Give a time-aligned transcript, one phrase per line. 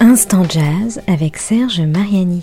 [0.00, 2.42] Instant Jazz avec Serge Mariani.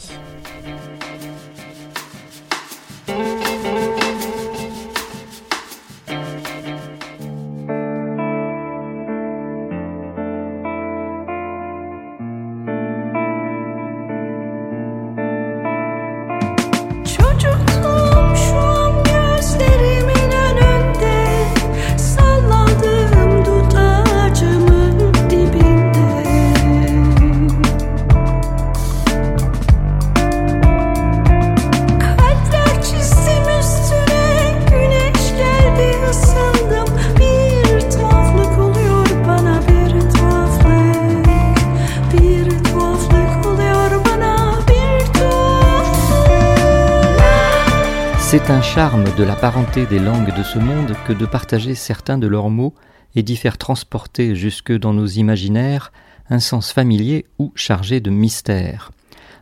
[48.34, 52.18] C'est un charme de la parenté des langues de ce monde que de partager certains
[52.18, 52.74] de leurs mots
[53.14, 55.94] et d'y faire transporter jusque dans nos imaginaires
[56.32, 58.92] un sens familier ou chargé de mystère.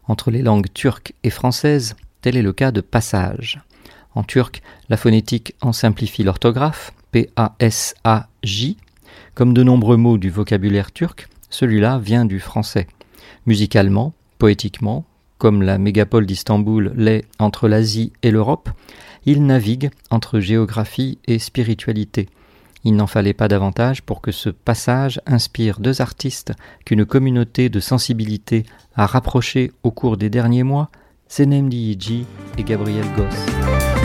[0.09, 3.61] Entre les langues turques et françaises, tel est le cas de passage.
[4.14, 8.76] En turc, la phonétique en simplifie l'orthographe, P-A-S-A-J.
[9.36, 12.88] Comme de nombreux mots du vocabulaire turc, celui-là vient du français.
[13.45, 15.05] Musicalement, poétiquement,
[15.42, 18.70] comme la mégapole d'Istanbul l'est entre l'Asie et l'Europe,
[19.25, 22.30] il navigue entre géographie et spiritualité.
[22.83, 26.53] Il n'en fallait pas davantage pour que ce passage inspire deux artistes
[26.86, 30.92] qu'une communauté de sensibilité a rapprochés au cours des derniers mois,
[31.28, 32.28] Senem Diyiji
[32.59, 34.01] et Gabriel Goss.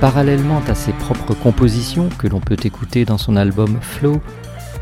[0.00, 4.22] Parallèlement à ses propres compositions que l'on peut écouter dans son album Flow,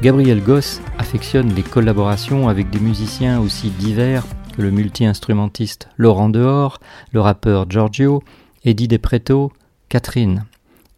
[0.00, 4.24] Gabriel Goss affectionne les collaborations avec des musiciens aussi divers
[4.56, 6.78] que le multi-instrumentiste Laurent Dehors,
[7.10, 8.22] le rappeur Giorgio,
[8.64, 9.50] Eddie Depreto,
[9.88, 10.44] Catherine.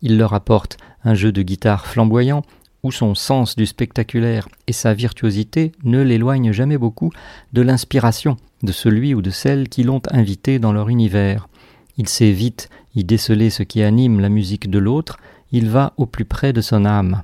[0.03, 2.43] Il leur apporte un jeu de guitare flamboyant
[2.83, 7.11] où son sens du spectaculaire et sa virtuosité ne l'éloignent jamais beaucoup
[7.55, 11.49] de l'inspiration de celui ou de celle qui l'ont invité dans leur univers.
[11.97, 15.19] Il sait vite y déceler ce qui anime la musique de l'autre,
[15.53, 17.23] il va au plus près de son âme.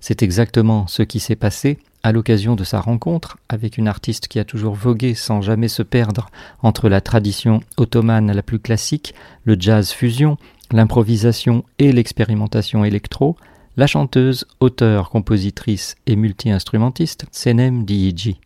[0.00, 4.38] C'est exactement ce qui s'est passé à l'occasion de sa rencontre avec une artiste qui
[4.38, 6.28] a toujours vogué sans jamais se perdre
[6.62, 9.14] entre la tradition ottomane la plus classique,
[9.44, 10.36] le jazz fusion,
[10.70, 13.36] l'improvisation et l'expérimentation électro,
[13.76, 18.38] la chanteuse, auteure, compositrice et multi-instrumentiste Senem Diyiji.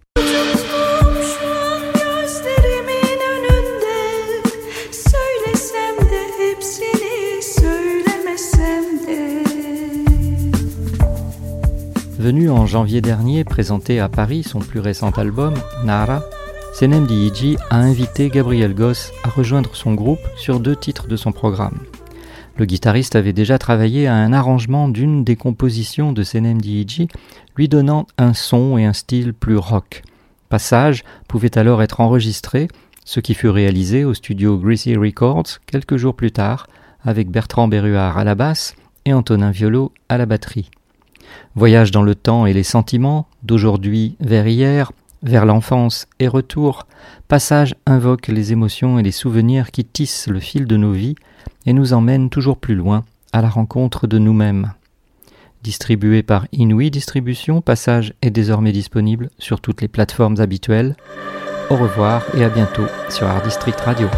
[12.22, 16.22] Venu en janvier dernier présenter à Paris son plus récent album, Nara,
[16.72, 21.32] Senem Diyiji a invité Gabriel Goss à rejoindre son groupe sur deux titres de son
[21.32, 21.80] programme.
[22.56, 27.08] Le guitariste avait déjà travaillé à un arrangement d'une des compositions de Senem Diyiji,
[27.56, 30.02] lui donnant un son et un style plus rock.
[30.48, 32.68] Passage pouvait alors être enregistré,
[33.04, 36.68] ce qui fut réalisé au studio Greasy Records quelques jours plus tard,
[37.02, 40.70] avec Bertrand Berruard à la basse et Antonin Violo à la batterie.
[41.54, 46.86] Voyage dans le temps et les sentiments, d'aujourd'hui vers hier, vers l'enfance et retour,
[47.28, 51.14] passage invoque les émotions et les souvenirs qui tissent le fil de nos vies
[51.66, 54.72] et nous emmènent toujours plus loin à la rencontre de nous-mêmes.
[55.62, 60.96] Distribué par Inouï Distribution, Passage est désormais disponible sur toutes les plateformes habituelles.
[61.70, 64.08] Au revoir et à bientôt sur Art District Radio.